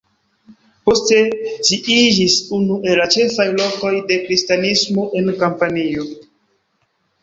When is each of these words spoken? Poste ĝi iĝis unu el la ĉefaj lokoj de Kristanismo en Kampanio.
Poste 0.87 1.19
ĝi 1.67 1.77
iĝis 1.97 2.39
unu 2.59 2.79
el 2.89 2.99
la 3.03 3.07
ĉefaj 3.19 3.49
lokoj 3.63 3.95
de 4.11 4.21
Kristanismo 4.27 5.09
en 5.23 5.35
Kampanio. 5.47 6.13